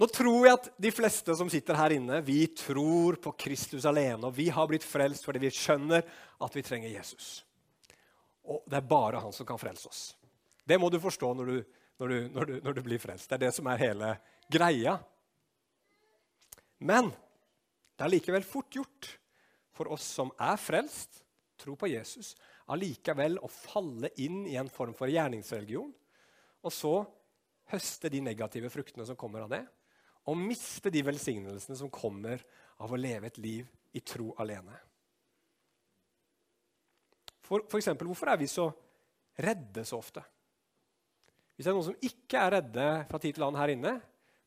[0.00, 4.26] Nå tror jeg at de fleste som sitter her inne, vi tror på Kristus alene.
[4.28, 6.02] Og vi har blitt frelst fordi vi skjønner
[6.42, 7.44] at vi trenger Jesus.
[8.42, 10.02] Og det er bare han som kan frelse oss.
[10.66, 11.62] Det må du forstå når du
[12.02, 13.28] når du, når, du, når du, blir frelst.
[13.30, 14.08] Det er det som er hele
[14.50, 14.96] greia.
[16.82, 17.12] Men
[17.94, 19.10] det er likevel fort gjort
[19.72, 21.22] for oss som er frelst,
[21.60, 22.32] tro på Jesus,
[22.72, 25.92] allikevel å falle inn i en form for gjerningsreligion,
[26.62, 26.94] og så
[27.72, 29.62] høste de negative fruktene som kommer av det,
[30.28, 32.42] og miste de velsignelsene som kommer
[32.82, 34.74] av å leve et liv i tro alene.
[37.42, 38.68] For, for eksempel, hvorfor er vi så
[39.42, 40.22] redde så ofte?
[41.56, 43.96] Hvis det er noen som ikke er redde fra tid til annen her inne,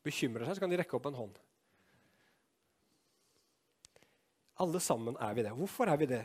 [0.06, 1.36] bekymrer seg, så kan de rekke opp en hånd.
[4.62, 5.52] Alle sammen er vi det.
[5.56, 6.24] Hvorfor er vi det?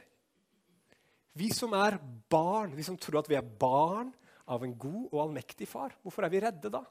[1.38, 1.98] Vi som er
[2.32, 4.12] barn, vi som tror at vi er barn
[4.52, 6.82] av en god og allmektig far, hvorfor er vi redde da?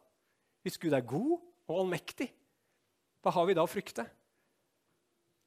[0.64, 1.37] Hvis Gud er god
[1.68, 2.29] og allmektig,
[3.20, 4.07] hva har vi da å frykte?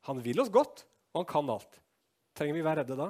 [0.09, 1.79] Han vil oss godt, og han kan alt.
[2.37, 3.09] Trenger vi være redde da?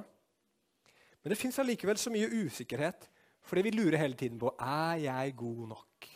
[1.24, 3.10] Men det fins allikevel så mye usikkerhet
[3.44, 6.08] fordi vi lurer hele tiden på er jeg god nok.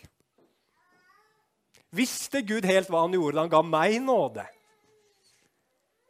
[1.96, 4.46] Visste Gud helt hva han gjorde da han ga meg nåde?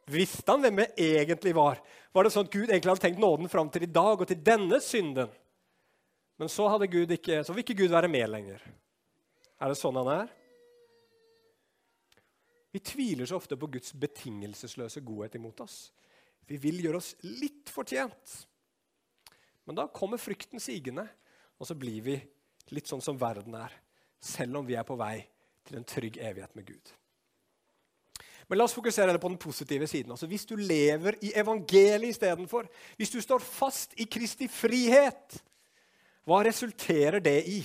[0.07, 1.81] Visste han hvem jeg egentlig var?
[2.15, 4.39] Var det sånn at Gud egentlig hadde tenkt nåden fram til i dag og til
[4.39, 5.31] denne synden?
[6.37, 8.61] Men så, ikke, så vil ikke Gud være med lenger.
[9.57, 10.33] Er det sånn han er?
[12.71, 15.77] Vi tviler så ofte på Guds betingelsesløse godhet imot oss.
[16.47, 18.35] Vi vil gjøre oss litt fortjent.
[19.67, 21.07] Men da kommer frykten sigende,
[21.57, 22.15] og så blir vi
[22.75, 23.73] litt sånn som verden er.
[24.23, 25.17] Selv om vi er på vei
[25.67, 26.93] til en trygg evighet med Gud.
[28.47, 30.11] Men la oss fokusere på den positive siden.
[30.11, 35.41] Altså, hvis du lever i evangeliet istedenfor, hvis du står fast i Kristi frihet,
[36.27, 37.59] hva resulterer det i?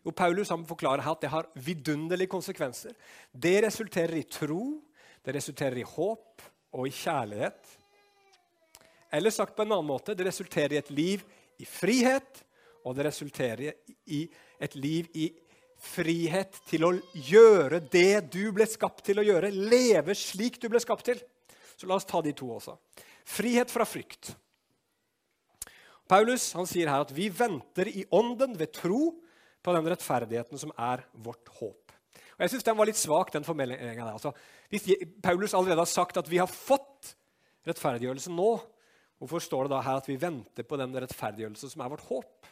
[0.00, 2.96] Jo, Paulus forklarer her at det har vidunderlige konsekvenser.
[3.32, 4.80] Det resulterer i tro,
[5.24, 6.42] det resulterer i håp
[6.72, 7.76] og i kjærlighet.
[9.12, 11.24] Eller sagt på en annen måte det resulterer i et liv
[11.60, 12.44] i frihet,
[12.84, 13.74] og det resulterer
[14.06, 14.22] i
[14.60, 15.28] et liv i
[15.80, 19.52] frihet til å gjøre det du ble skapt til å gjøre.
[19.52, 21.20] Leve slik du ble skapt til.
[21.76, 22.76] Så la oss ta de to også.
[23.28, 24.32] Frihet fra frykt.
[26.10, 29.12] Paulus han sier her at vi venter i ånden ved tro
[29.60, 31.94] på den rettferdigheten som er vårt håp.
[32.36, 34.16] Og Jeg syns den var litt svak, den formuleringa der.
[34.16, 34.32] Altså,
[34.72, 34.88] hvis
[35.22, 37.14] Paulus allerede har sagt at vi har fått
[37.68, 38.54] rettferdiggjørelse nå,
[39.20, 42.46] Hvorfor står det da her at vi venter på den rettferdiggjørelse som er vårt håp?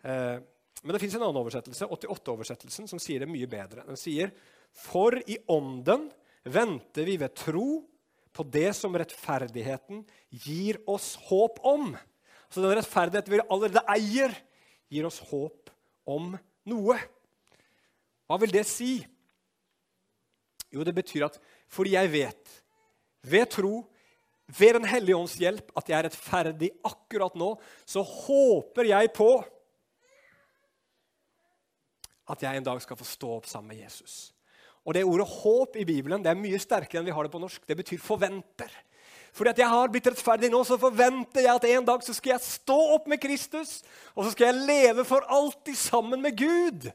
[0.00, 0.38] Eh,
[0.82, 3.84] men det fins en annen oversettelse, 88-oversettelsen, som sier det mye bedre.
[3.88, 4.30] Den sier
[4.70, 6.06] For i ånden
[6.48, 7.82] venter vi ved tro
[8.34, 11.90] på det som rettferdigheten gir oss håp om.
[12.48, 14.34] Så den rettferdigheten vi allerede eier,
[14.88, 15.72] gir oss håp
[16.08, 16.32] om
[16.68, 16.96] noe.
[18.28, 19.00] Hva vil det si?
[20.72, 21.38] Jo, det betyr at
[21.72, 22.58] fordi jeg vet,
[23.28, 23.74] ved tro,
[24.48, 27.50] ved Den hellige ånds hjelp at jeg er rettferdig akkurat nå,
[27.84, 29.28] så håper jeg på
[32.28, 34.32] at jeg en dag skal få stå opp sammen med Jesus.
[34.84, 37.40] Og det Ordet 'håp' i Bibelen det er mye sterkere enn vi har det på
[37.40, 37.66] norsk.
[37.66, 38.72] Det betyr 'forventer'.
[39.32, 42.30] Fordi at jeg har blitt rettferdig nå, så forventer jeg at en dag så skal
[42.30, 43.82] jeg stå opp med Kristus,
[44.16, 46.90] og så skal jeg leve for alltid sammen med Gud.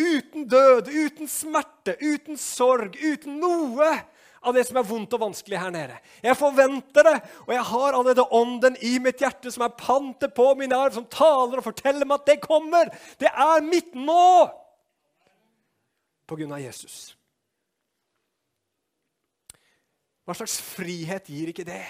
[0.00, 4.00] Uten død, uten smerte, uten sorg, uten noe
[4.40, 5.98] av det som er vondt og vanskelig her nede.
[6.24, 10.46] Jeg forventer det, og jeg har allerede ånden i mitt hjerte som er pantet på
[10.58, 12.92] min arv, som taler og forteller meg at det kommer.
[13.20, 14.48] Det er mitt nå!
[16.30, 17.10] På grunn av Jesus.
[20.24, 21.82] Hva slags frihet gir ikke det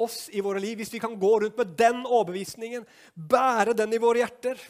[0.00, 4.00] oss i våre liv, hvis vi kan gå rundt med den overbevisningen, bære den i
[4.00, 4.60] våre hjerter?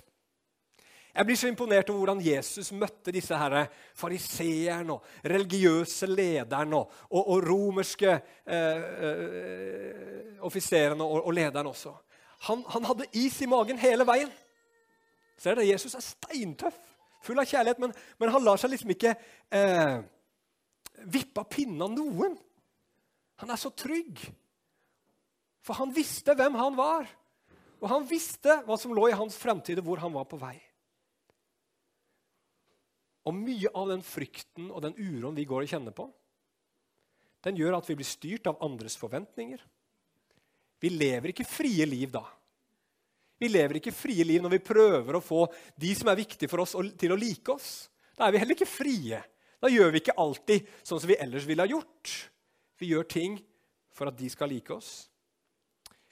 [1.15, 3.65] Jeg blir så imponert over hvordan Jesus møtte disse her
[3.99, 8.13] fariseerne og religiøse lederne og, og, og romerske
[8.47, 11.95] eh, eh, offiserene og, og, lederne også.
[12.47, 14.31] Han, han, hadde is i magen hele veien.
[15.41, 16.79] Ser dere, Jesus er steintøff,
[17.25, 19.17] full av kjærlighet, men, men han lar seg liksom ikke
[19.51, 19.99] eh,
[21.11, 22.39] vippe av pinnen av noen.
[23.43, 24.23] Han er så trygg.
[25.65, 27.09] For han visste hvem han var.
[27.81, 30.57] Og han visste hva som lå i hans fremtid, og hvor han var på vei.
[33.29, 36.07] Og mye av den frykten og den uroen vi går og kjenner på,
[37.45, 39.61] den gjør at vi blir styrt av andres forventninger.
[40.81, 42.25] Vi lever ikke frie liv da.
[43.41, 45.47] Vi lever ikke frie liv når vi prøver å få
[45.81, 47.89] de som er viktige for oss, til å like oss.
[48.17, 49.21] Da er vi heller ikke frie.
[49.61, 52.13] Da gjør vi ikke alltid sånn som vi ellers ville ha gjort.
[52.81, 53.39] Vi gjør ting
[53.97, 55.09] for at de skal like oss.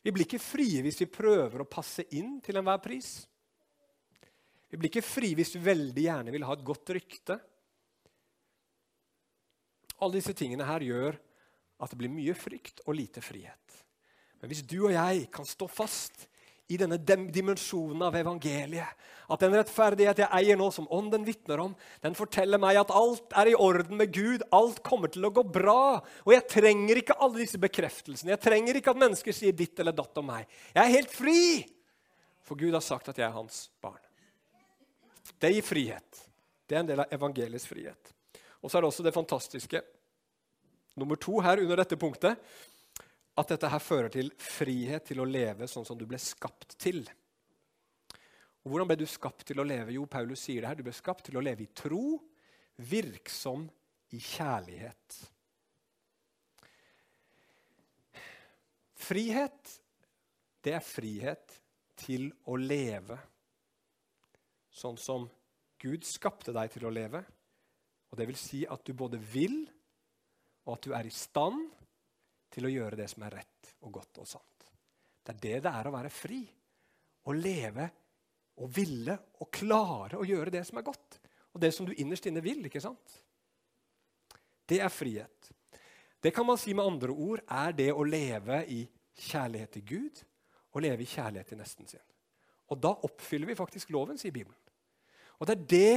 [0.05, 3.27] Vi blir ikke frie hvis vi prøver å passe inn til enhver pris.
[4.68, 7.38] Vi blir ikke fri hvis vi veldig gjerne vil ha et godt rykte.
[9.98, 11.18] Alle disse tingene her gjør
[11.78, 13.78] at det blir mye frykt og lite frihet.
[14.38, 16.26] Men hvis du og jeg kan stå fast
[16.68, 21.74] i denne dimensjonen av evangeliet, at den rettferdighet jeg eier nå, som Ånden vitner om,
[22.04, 25.44] den forteller meg at alt er i orden med Gud, alt kommer til å gå
[25.48, 25.98] bra.
[26.26, 28.35] Og jeg trenger ikke alle disse bekreftelsene.
[28.35, 30.48] Jeg trenger ikke at mennesker sier ditt eller datt om meg.
[30.74, 31.40] Jeg er helt fri,
[32.44, 34.00] for Gud har sagt at jeg er hans barn.
[35.38, 36.24] Det gir frihet.
[36.66, 38.12] Det er en del av evangeliets frihet.
[38.62, 39.82] Og så er det også det fantastiske
[40.98, 42.40] nummer to her under dette punktet
[43.38, 47.04] at dette her fører til frihet til å leve sånn som du ble skapt til.
[48.64, 49.94] Og Hvordan ble du skapt til å leve?
[49.94, 50.78] Jo, Paulus sier det her.
[50.80, 52.18] Du ble skapt til å leve i tro,
[52.90, 53.68] virksom
[54.12, 55.18] i kjærlighet.
[58.98, 59.74] Frihet,
[60.66, 61.54] det er frihet
[61.98, 63.16] til å leve
[64.78, 65.26] sånn som
[65.78, 67.22] Gud skapte deg til å leve.
[68.08, 69.60] Og Det vil si at du både vil,
[70.66, 71.68] og at du er i stand
[72.52, 74.68] til å gjøre det som er rett og godt og sant.
[75.24, 76.40] Det er det det er å være fri.
[77.28, 77.88] Å leve
[78.58, 81.18] og ville og klare å gjøre det som er godt.
[81.52, 82.64] Og det som du innerst inne vil.
[82.64, 83.18] ikke sant?
[84.68, 85.52] Det er frihet.
[86.20, 88.82] Det kan man si med andre ord er det å leve i
[89.28, 90.22] kjærlighet til Gud
[90.72, 92.04] og leve i kjærlighet til nesten sin.
[92.68, 94.58] Og da oppfyller vi faktisk loven, sier Bibelen.
[95.38, 95.92] Og det er det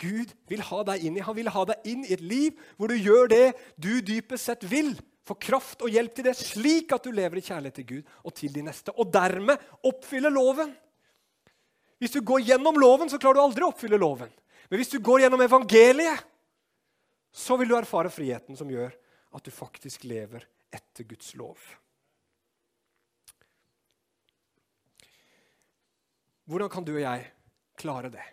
[0.00, 1.22] Gud vil ha deg inn i.
[1.22, 3.44] Han vil ha deg inn i et liv hvor du gjør det
[3.80, 4.94] du dypest sett vil.
[5.24, 8.34] Få kraft og hjelp til det, slik at du lever i kjærlighet til Gud og
[8.36, 8.92] til de neste.
[8.92, 10.74] Og dermed oppfylle loven.
[12.02, 14.32] Hvis du går gjennom loven, så klarer du aldri å oppfylle loven.
[14.68, 16.26] Men hvis du går gjennom evangeliet,
[17.34, 18.92] så vil du erfare friheten som gjør
[19.34, 21.58] at du faktisk lever etter Guds lov.
[26.44, 27.28] Hvordan kan du og jeg
[27.80, 28.24] klare det?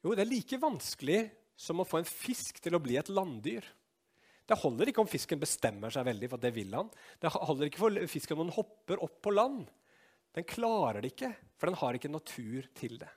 [0.00, 1.20] Jo, det er like vanskelig
[1.60, 3.66] som å få en fisk til å bli et landdyr.
[4.48, 6.88] Det holder ikke om fisken bestemmer seg veldig, for det vil han.
[7.20, 9.68] Det holder ikke for fisken om den hopper opp på land.
[10.34, 13.10] Den klarer det ikke, for den har ikke natur til det.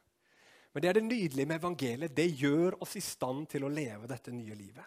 [0.74, 2.14] Men det er det nydelige med evangeliet.
[2.18, 4.86] Det gjør oss i stand til å leve dette nye livet.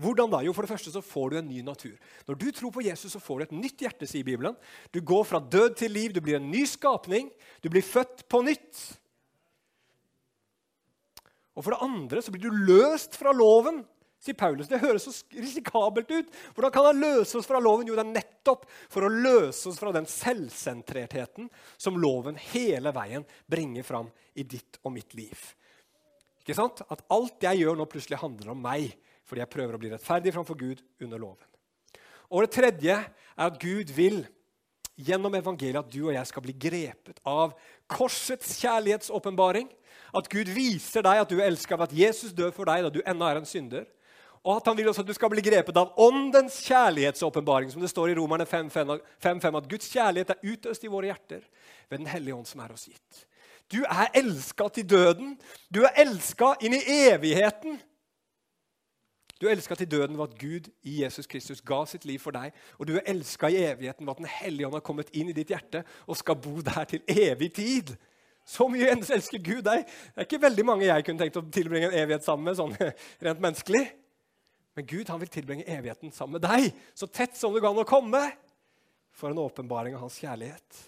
[0.00, 0.40] Hvordan da?
[0.42, 1.94] Jo, For det første så får du en ny natur.
[2.26, 4.56] Når du tror på Jesus, så får du et nytt hjerte, sier Bibelen.
[4.92, 7.30] Du går fra død til liv, du blir en ny skapning.
[7.62, 8.80] Du blir født på nytt.
[11.54, 13.82] Og for det andre så blir du løst fra loven,
[14.24, 14.68] sier Paulus.
[14.70, 16.30] Det høres så risikabelt ut.
[16.56, 17.86] Hvordan kan han løse oss fra loven?
[17.88, 23.26] Jo, det er nettopp for å løse oss fra den selvsentrertheten som loven hele veien
[23.50, 25.36] bringer fram i ditt og mitt liv.
[26.42, 26.82] Ikke sant?
[26.92, 28.90] At alt jeg gjør nå, plutselig handler om meg,
[29.24, 31.50] fordi jeg prøver å bli rettferdig framfor Gud under loven.
[32.32, 34.24] Og det tredje er at Gud vil
[34.94, 37.54] gjennom evangeliet at du og jeg skal bli grepet av
[37.90, 39.68] korsets kjærlighetsåpenbaring
[40.18, 42.92] at Gud viser deg at du er elska av at Jesus dør for deg da
[42.92, 43.86] du ennå er en synder.
[44.44, 47.88] Og at han vil også at du skal bli grepet av åndens kjærlighetsåpenbaring, som det
[47.88, 51.46] står i Romerne 5.5, at Guds kjærlighet er utøst i våre hjerter
[51.88, 53.24] ved Den hellige ånd som er oss gitt.
[53.72, 55.38] Du er elska til døden.
[55.72, 57.78] Du er elska inn i evigheten.
[59.40, 62.36] Du er elska til døden ved at Gud i Jesus Kristus ga sitt liv for
[62.36, 62.52] deg.
[62.78, 65.36] Og du er elska i evigheten ved at Den hellige ånd har kommet inn i
[65.36, 67.96] ditt hjerte og skal bo der til evig tid.
[68.44, 69.84] Så mye elsker Gud deg.
[69.88, 72.58] Det er ikke veldig mange jeg kunne tenkt å tilbringe en evighet sammen med.
[72.58, 72.74] sånn
[73.26, 73.84] rent menneskelig.
[74.74, 77.84] Men Gud han vil tilbringe evigheten sammen med deg, så tett som det går an
[77.84, 78.24] å komme,
[79.14, 80.80] for en åpenbaring av hans kjærlighet.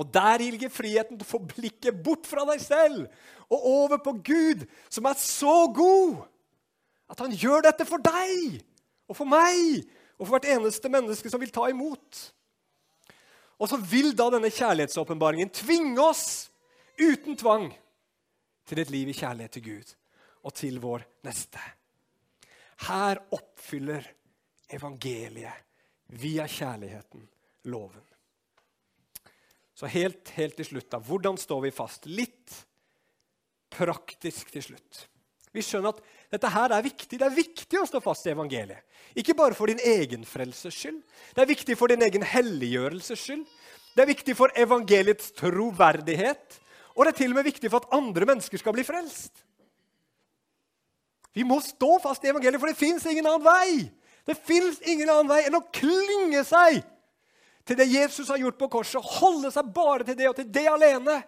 [0.00, 3.10] Og Der ligger friheten til å få blikket bort fra deg selv
[3.50, 6.22] og over på Gud, som er så god
[7.10, 8.62] at han gjør dette for deg
[9.10, 9.82] og for meg
[10.16, 12.20] og for hvert eneste menneske som vil ta imot.
[13.60, 16.48] Og så vil da denne kjærlighetsåpenbaringen tvinge oss
[17.00, 17.68] uten tvang
[18.68, 19.92] til et liv i kjærlighet til Gud
[20.48, 21.60] og til vår neste.
[22.88, 24.06] Her oppfyller
[24.72, 25.66] evangeliet
[26.16, 27.26] via kjærligheten
[27.68, 28.06] loven.
[29.74, 30.98] Så helt, helt til slutt, da.
[31.00, 32.08] Hvordan står vi fast?
[32.08, 32.52] Litt
[33.72, 35.06] praktisk til slutt.
[35.50, 37.18] Vi skjønner at dette her er viktig.
[37.18, 38.84] Det er viktig å stå fast i evangeliet.
[39.18, 41.00] Ikke bare for din egen frelses skyld.
[41.34, 43.46] Det er viktig for din egen helliggjørelses skyld.
[43.96, 46.60] Det er viktig for evangeliets troverdighet.
[46.94, 49.42] Og det er til og med viktig for at andre mennesker skal bli frelst.
[51.34, 53.90] Vi må stå fast i evangeliet, for det fins ingen annen vei.
[54.26, 56.82] Det fins ingen annen vei enn å klynge seg
[57.66, 59.02] til det Jesus har gjort på korset.
[59.18, 61.20] Holde seg bare til det og til det alene.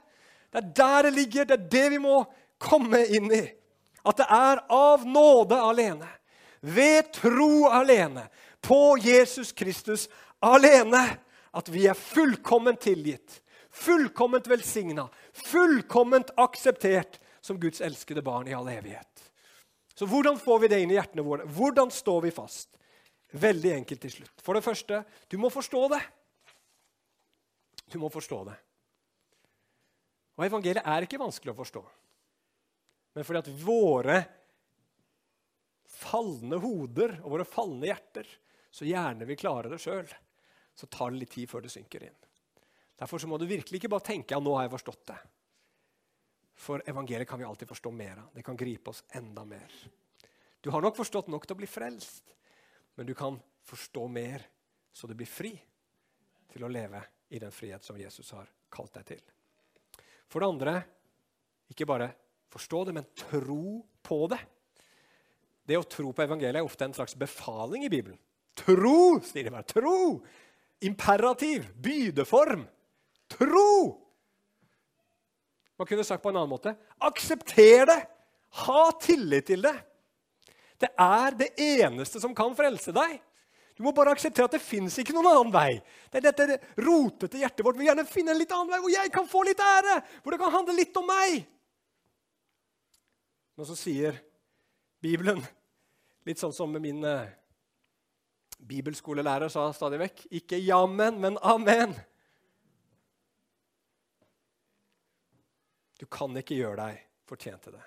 [0.53, 1.49] Det er der det ligger.
[1.49, 2.23] Det er det vi må
[2.63, 3.43] komme inn i.
[4.03, 6.09] At det er av nåde alene,
[6.61, 8.29] ved tro alene,
[8.63, 10.09] på Jesus Kristus
[10.43, 11.03] alene,
[11.53, 18.69] at vi er fullkomment tilgitt, fullkomment velsigna, fullkomment akseptert som Guds elskede barn i all
[18.71, 19.31] evighet.
[19.95, 21.47] Så hvordan får vi det inn i hjertene våre?
[21.47, 22.71] Hvordan står vi fast?
[23.33, 24.45] Veldig enkelt til slutt.
[24.45, 26.01] For det første, du må forstå det.
[27.93, 28.57] Du må forstå det.
[30.39, 31.83] Og evangeliet er ikke vanskelig å forstå
[33.13, 34.19] men fordi at våre
[35.93, 38.29] falne hoder og våre falne hjerter
[38.73, 40.09] så gjerne vil klare det sjøl,
[40.75, 42.21] så tar det litt tid før det synker inn.
[42.99, 45.19] Derfor så må du virkelig ikke bare tenke ja, nå har jeg forstått det.
[46.63, 48.31] For evangeliet kan vi alltid forstå mer av.
[48.33, 49.73] Det kan gripe oss enda mer.
[50.63, 52.35] Du har nok forstått nok til å bli frelst,
[52.95, 54.45] men du kan forstå mer
[54.93, 55.53] så du blir fri
[56.53, 57.01] til å leve
[57.33, 59.23] i den frihet som Jesus har kalt deg til.
[60.29, 60.75] For det andre,
[61.73, 62.13] ikke bare
[62.53, 64.41] forstå det, men tro på det.
[65.69, 68.19] Det å tro på evangeliet er ofte en slags befaling i Bibelen.
[68.59, 69.69] Tro, sier de bare.
[69.69, 70.21] Tro!
[70.85, 71.69] Imperativ.
[71.81, 72.67] Bydeform.
[73.33, 73.69] Tro!
[75.79, 78.01] Man kunne sagt på en annen måte aksepter det.
[78.67, 79.75] Ha tillit til det.
[80.83, 83.17] Det er det eneste som kan frelse deg.
[83.79, 85.79] Du må bare akseptere at det fins ikke noen annen vei.
[86.13, 89.13] Det er dette rotete hjertet vårt vil gjerne finne en litt annen vei, hvor jeg
[89.15, 91.47] kan få litt ære, hvor det kan handle litt om meg.
[93.59, 94.17] Men så sier
[95.03, 95.43] Bibelen,
[96.27, 97.31] litt sånn som min eh,
[98.63, 101.95] bibelskolelærer sa stadig vekk, ikke jammen, men amen.
[105.99, 107.85] Du kan ikke gjøre deg fortjent til det.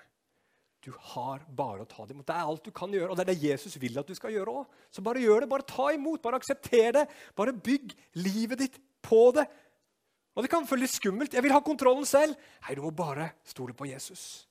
[0.86, 2.28] Du har bare å ta det imot.
[2.28, 4.30] Det er alt du kan gjøre, og det er det Jesus vil at du skal
[4.30, 4.76] gjøre òg.
[4.94, 5.48] Så bare gjør det.
[5.50, 6.22] Bare ta imot.
[6.22, 7.02] Bare aksepter det.
[7.34, 7.90] Bare bygg
[8.22, 9.48] livet ditt på det.
[10.36, 11.34] Og Det kan føles skummelt.
[11.34, 12.38] Jeg vil ha kontrollen selv.
[12.62, 14.45] Nei, du må bare stole på Jesus.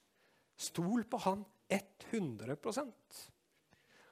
[0.58, 2.92] Stol på han 100%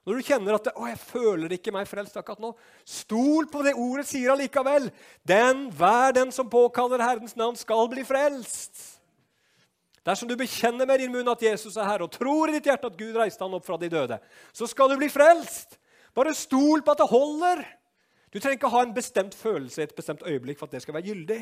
[0.04, 3.62] Når du kjenner at det, 'Å, jeg føler ikke meg frelst akkurat nå', stol på
[3.64, 4.90] det ordet sier allikevel.
[5.24, 9.00] Den, hver den som påkaller Herrens navn, skal bli frelst.
[10.04, 12.90] Dersom du bekjenner med din munn at Jesus er Herre, og tror i ditt hjerte
[12.92, 14.20] at Gud reiste han opp fra de døde,
[14.52, 15.78] så skal du bli frelst.
[16.14, 17.64] Bare stol på at det holder.
[18.34, 20.98] Du trenger ikke ha en bestemt følelse i et bestemt øyeblikk for at det skal
[20.98, 21.40] være gyldig.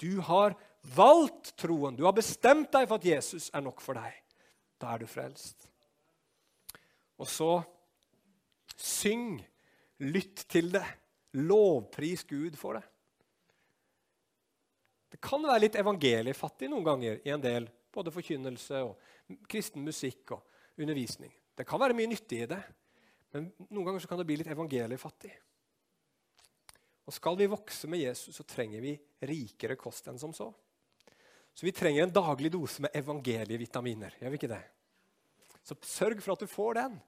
[0.00, 0.56] Du har
[0.96, 1.94] valgt troen.
[1.96, 4.21] Du har bestemt deg for at Jesus er nok for deg.
[4.82, 5.68] Da er du frelst.
[7.22, 7.52] Og så
[8.74, 9.36] syng,
[10.02, 10.84] lytt til det,
[11.38, 12.82] lovpris Gud for det.
[15.12, 20.34] Det kan være litt evangeliefattig noen ganger i en del både forkynnelse og kristen musikk
[20.34, 21.30] og undervisning.
[21.52, 22.60] Det kan være mye nyttig i det,
[23.36, 25.32] men noen ganger kan det bli litt evangeliefattig.
[27.06, 28.96] Og Skal vi vokse med Jesus, så trenger vi
[29.28, 30.48] rikere kost enn som så.
[31.54, 34.16] Så vi trenger en daglig dose med evangelievitaminer.
[34.20, 34.62] Gjør vi ikke det?
[35.62, 37.00] Så sørg for at du får den.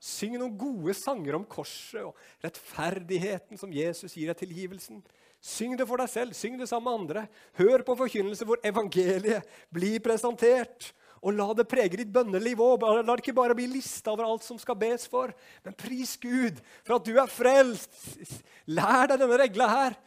[0.00, 5.02] Syng noen gode sanger om korset og rettferdigheten som Jesus gir deg tilgivelsen.
[5.44, 7.26] Syng det for deg selv, syng det sammen med andre.
[7.60, 10.90] Hør på forkynnelse hvor evangeliet blir presentert.
[11.20, 12.86] Og la det prege ditt bønneliv òg.
[13.04, 15.34] La det ikke bare bli lista over alt som skal bes for.
[15.66, 17.92] Men pris Gud for at du er frelst.
[18.72, 19.98] Lær deg denne regla her.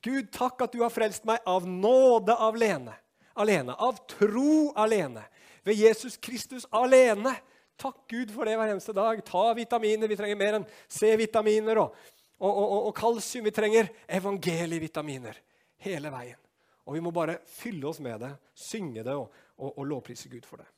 [0.00, 2.96] Gud, takk at du har frelst meg av nåde alene
[3.36, 5.24] alene, av tro alene,
[5.66, 7.34] ved Jesus Kristus alene.
[7.76, 9.20] Takk Gud for det hver eneste dag.
[9.26, 10.08] Ta vitaminer.
[10.08, 11.96] Vi trenger mer enn C-vitaminer og,
[12.38, 13.44] og, og, og kalsium.
[13.44, 15.42] Vi trenger evangelievitaminer
[15.84, 16.40] hele veien.
[16.86, 20.62] Og vi må bare fylle oss med det, synge det og, og lovprise Gud for
[20.62, 20.68] det.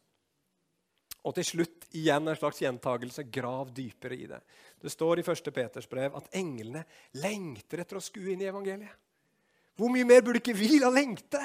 [1.29, 3.27] Og til slutt igjen en slags gjentagelse.
[3.33, 4.41] Grav dypere i det.
[4.81, 5.53] Det står i 1.
[5.55, 6.85] Peters brev at englene
[7.21, 8.95] lengter etter å skue inn i evangeliet.
[9.79, 11.43] Hvor mye mer burde ikke vi la lengte?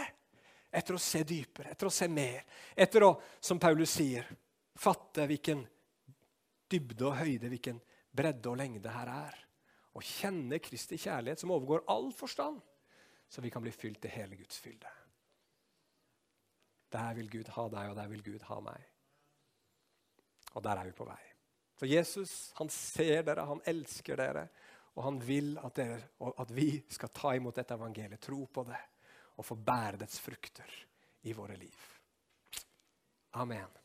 [0.74, 2.42] Etter å se dypere, etter å se mer.
[2.74, 3.14] Etter å,
[3.44, 4.26] som Paulus sier,
[4.74, 5.62] fatte hvilken
[6.74, 7.82] dybde og høyde, hvilken
[8.14, 9.40] bredde og lengde her er.
[9.94, 12.56] og kjenne Kristi kjærlighet som overgår all forstand,
[13.30, 14.90] så vi kan bli fylt til hele Guds fylde.
[16.90, 18.88] Der vil Gud ha deg, og der vil Gud ha meg.
[20.58, 21.20] Og der er vi på vei.
[21.78, 24.48] For Jesus han ser dere, han elsker dere,
[24.98, 26.02] og han vil at, dere,
[26.42, 28.82] at vi skal ta imot dette evangeliet, tro på det
[29.38, 30.76] og få bære dets frukter
[31.24, 31.78] i våre liv.
[33.40, 33.83] Amen.